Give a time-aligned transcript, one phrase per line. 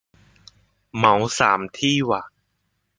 [0.95, 2.21] เหมาสามที่ว่ะ